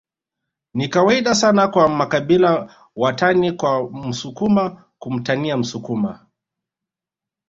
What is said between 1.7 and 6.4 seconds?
makabila watani wa msukuma kumtania msukuma